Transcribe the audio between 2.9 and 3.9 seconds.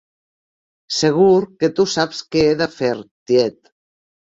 tiet.